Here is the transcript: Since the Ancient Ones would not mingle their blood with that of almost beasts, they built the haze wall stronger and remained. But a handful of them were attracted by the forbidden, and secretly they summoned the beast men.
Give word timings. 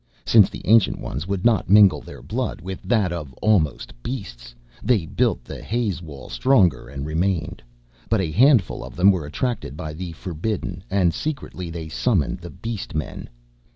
Since 0.25 0.49
the 0.49 0.63
Ancient 0.65 0.99
Ones 0.99 1.27
would 1.27 1.45
not 1.45 1.69
mingle 1.69 2.01
their 2.01 2.23
blood 2.23 2.59
with 2.59 2.81
that 2.81 3.11
of 3.11 3.33
almost 3.39 3.93
beasts, 4.01 4.55
they 4.81 5.05
built 5.05 5.43
the 5.45 5.61
haze 5.61 6.01
wall 6.01 6.27
stronger 6.27 6.87
and 6.89 7.05
remained. 7.05 7.61
But 8.09 8.19
a 8.19 8.31
handful 8.31 8.83
of 8.83 8.95
them 8.95 9.11
were 9.11 9.27
attracted 9.27 9.77
by 9.77 9.93
the 9.93 10.13
forbidden, 10.13 10.83
and 10.89 11.13
secretly 11.13 11.69
they 11.69 11.87
summoned 11.87 12.39
the 12.39 12.49
beast 12.49 12.95
men. 12.95 13.29